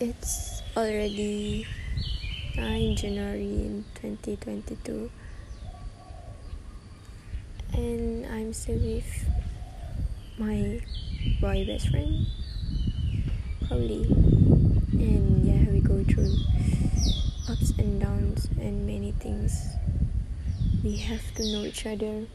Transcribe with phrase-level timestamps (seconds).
[0.00, 1.66] it's already
[2.56, 5.10] 9 January in 2022
[7.74, 9.28] and I'm still with
[10.38, 10.80] my
[11.40, 12.26] boy best friend
[13.66, 14.04] probably
[14.92, 16.34] and yeah we go through
[17.48, 19.76] ups and downs and many things.
[20.82, 22.26] We have to know each other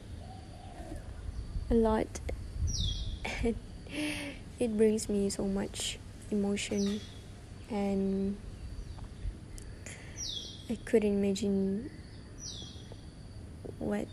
[1.69, 2.07] a lot.
[3.43, 3.55] And
[4.59, 5.99] it brings me so much
[6.31, 7.01] emotion
[7.71, 8.35] and
[10.69, 11.89] I couldn't imagine
[13.77, 14.07] what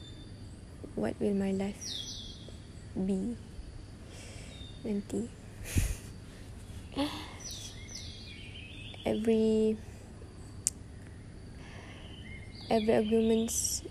[0.94, 1.80] what will my life
[2.96, 3.36] be?
[4.84, 5.28] Nanti
[9.04, 9.76] every
[12.68, 13.84] every arguments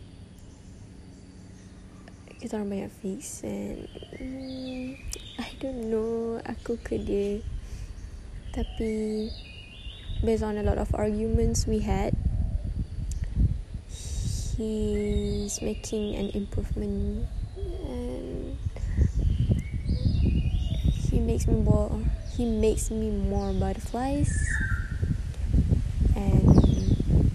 [2.41, 3.89] kita orang banyak face and
[4.22, 4.94] mm,
[5.41, 7.41] I don't know aku ke dia.
[8.53, 8.94] Tapi
[10.25, 12.15] based on a lot of arguments we had
[14.58, 18.58] he's making an improvement and
[21.11, 21.91] he makes me more
[22.35, 24.30] he makes me more butterflies.
[26.16, 27.31] And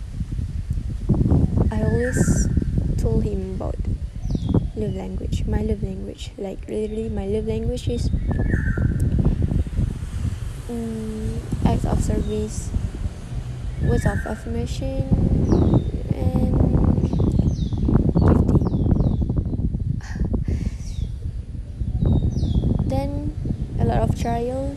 [1.73, 2.49] I always
[2.99, 3.77] told him about
[4.77, 8.09] love language my love language like literally my love language is
[10.71, 12.71] um, acts of service
[13.83, 15.05] words of affirmation
[16.15, 16.55] and
[18.21, 18.61] gifting.
[22.91, 23.33] Then
[23.79, 24.77] a lot of trials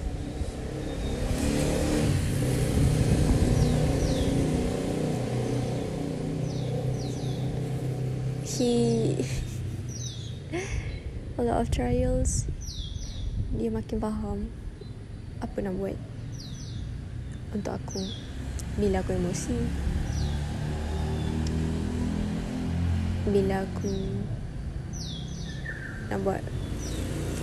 [8.53, 9.25] he
[11.37, 12.45] a lot of trials.
[13.53, 14.39] Dia makin faham
[15.41, 15.97] apa nak buat
[17.53, 18.01] untuk aku
[18.73, 19.57] bila aku emosi.
[23.29, 23.93] Bila aku
[26.09, 26.41] nak buat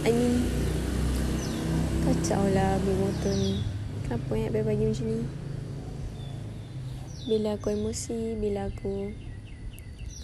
[0.02, 0.34] I mean
[2.02, 3.62] kacau lah beli motor ni.
[4.02, 5.20] Kenapa eh bagi macam ni?
[7.30, 9.14] Bila aku emosi bila aku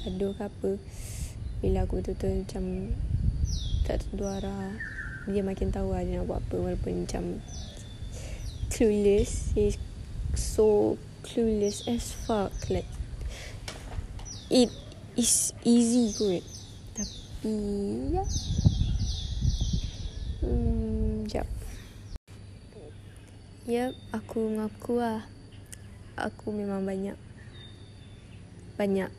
[0.03, 0.71] gaduh ke apa
[1.63, 2.65] bila aku betul-betul macam
[3.83, 4.71] tak tentu arah
[5.27, 7.43] dia makin tahu lah dia nak buat apa walaupun macam
[8.75, 9.55] clueless
[10.57, 12.89] so clueless as fuck like
[14.49, 14.73] it
[15.13, 16.41] is easy kot
[16.97, 17.53] tapi
[18.17, 18.25] ya.
[20.41, 21.45] Hmm jap.
[23.69, 25.29] Yep, aku mengaku lah.
[26.17, 27.19] Aku memang banyak
[28.81, 29.13] Banyak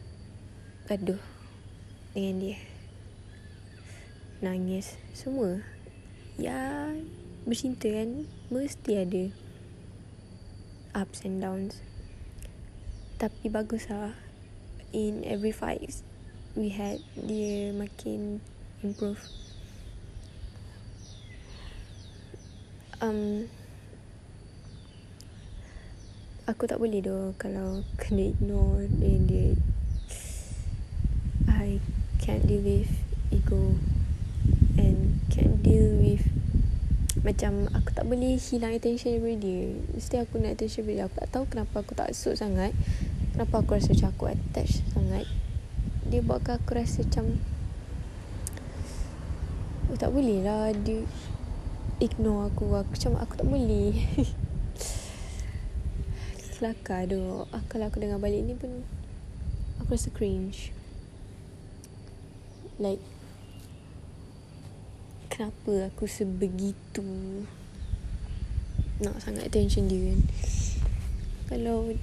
[0.90, 1.22] Gaduh
[2.18, 2.58] Dengan dia.
[4.42, 5.62] Nangis Semua.
[6.42, 6.90] Ya
[7.46, 8.26] Bercinta kan?
[8.50, 9.24] Mesti ada
[10.98, 11.78] Ups and downs.
[13.22, 14.18] Tapi bagus lah
[14.90, 16.02] In every fight
[16.58, 18.42] We had Dia makin
[18.82, 19.22] Improve.
[22.98, 23.46] Um
[26.50, 29.52] Aku tak boleh doh kalau kena ignore dan dia
[31.46, 31.84] I
[32.24, 32.88] can't deal with
[33.36, 33.76] ego
[34.80, 36.07] and can't deal with
[37.28, 39.76] macam aku tak boleh hilang attention daripada dia.
[39.92, 41.06] Mesti aku nak attention daripada dia.
[41.12, 42.72] Aku tak tahu kenapa aku tak suit sangat.
[43.36, 45.28] Kenapa aku rasa macam aku attached sangat.
[46.08, 47.36] Dia buatkan aku rasa macam
[49.92, 51.04] oh, Tak boleh lah dia
[52.00, 52.72] ignore aku.
[52.80, 53.92] Aku macam aku tak boleh.
[56.58, 58.88] Kelakar tu Kalau aku dengar balik ni pun
[59.84, 60.72] Aku rasa cringe.
[62.80, 63.17] Like
[65.38, 67.06] Kenapa aku sebegitu
[68.98, 70.20] Nak sangat attention dia kan.
[71.54, 71.94] Kalau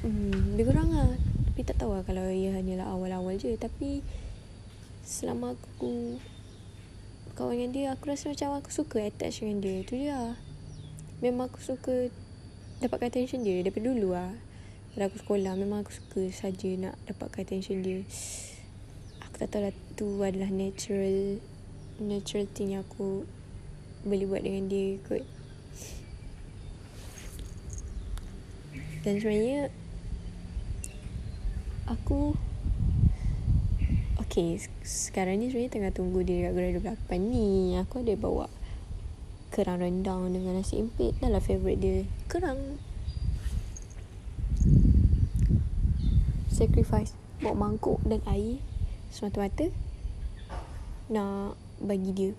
[0.00, 1.12] hmm, Lebih kurang lah.
[1.52, 3.52] Tapi tak tahu lah Kalau ia hanyalah awal-awal je.
[3.60, 4.00] Tapi
[5.04, 6.16] Selama aku
[7.36, 9.84] Kawan dengan dia Aku rasa macam aku suka attach dengan dia.
[9.84, 10.34] Tu dia lah.
[11.20, 12.08] Memang aku suka
[12.80, 14.32] dapatkan attention dia daripada dulu lah.
[14.96, 18.00] Pada aku sekolah memang aku suka saja nak dapatkan attention dia.
[19.20, 21.44] Aku tak tahu lah tu adalah natural
[22.02, 23.28] natural thing yang aku
[24.04, 25.24] boleh buat dengan dia kot.
[29.04, 29.68] Dan sebenarnya
[31.84, 32.32] aku
[34.34, 37.78] Okay, sekarang ni sebenarnya tengah tunggu dia dekat grade 28 ni.
[37.78, 38.50] Aku ada bawa
[39.54, 41.14] kerang rendang dengan nasi impit.
[41.22, 42.02] Dah lah favourite dia.
[42.26, 42.82] Kerang.
[46.50, 47.14] Sacrifice.
[47.38, 48.58] Bawa mangkuk dan air
[49.14, 49.70] semata-mata.
[51.14, 52.32] Nak bagi dia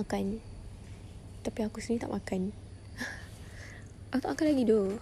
[0.00, 0.40] makan
[1.44, 2.42] tapi aku sendiri tak makan
[4.14, 4.94] Aku tak makan lagi doh.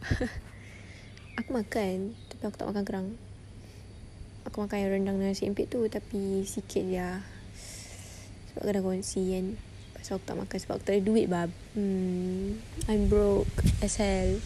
[1.38, 2.16] aku makan.
[2.32, 3.08] Tapi aku tak makan kerang.
[4.48, 5.84] Aku makan yang rendang nasi empit tu.
[5.92, 7.20] Tapi sikit je lah.
[8.48, 9.60] Sebab kena kongsi kan.
[9.92, 10.56] Pasal aku tak makan.
[10.56, 11.52] Sebab aku tak ada duit bab.
[11.76, 12.56] Hmm,
[12.88, 13.52] I'm broke
[13.84, 14.40] as hell.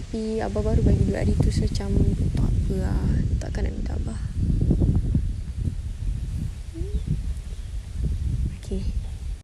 [0.00, 1.52] Tapi abah baru bagi duit hari tu.
[1.52, 1.92] So macam
[2.32, 3.04] tak apa lah.
[3.44, 4.20] Takkan nak minta abah.
[8.72, 9.01] Okay.